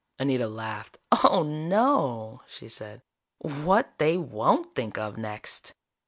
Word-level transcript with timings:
Anita 0.17 0.47
laughed. 0.47 0.97
"Oh, 1.11 1.43
no!" 1.43 2.41
she 2.47 2.67
said. 2.67 3.03
"What 3.37 3.99
they 3.99 4.17
won't 4.17 4.73
think 4.73 4.97
of 4.97 5.15
next!" 5.15 5.75